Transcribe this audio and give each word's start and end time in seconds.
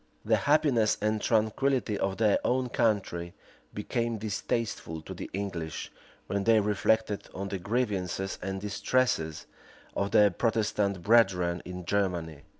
The 0.25 0.37
happiness 0.47 0.97
and 0.99 1.21
tranquillity 1.21 1.95
of 1.95 2.17
their 2.17 2.39
own 2.43 2.69
country 2.69 3.35
became 3.71 4.17
distasteful 4.17 5.03
to 5.03 5.13
the 5.13 5.29
English, 5.31 5.91
when 6.25 6.45
they 6.45 6.59
reflected 6.59 7.29
on 7.35 7.49
the 7.49 7.59
grievances 7.59 8.39
and 8.41 8.59
distresses 8.59 9.45
of 9.95 10.09
their 10.09 10.31
Protestant 10.31 11.03
brethren 11.03 11.61
in 11.65 11.85
Germany. 11.85 12.41